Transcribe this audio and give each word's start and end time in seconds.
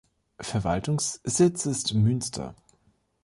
Verwaltungssitz 0.39 1.67
ist 1.67 1.93
Münster. 1.93 2.55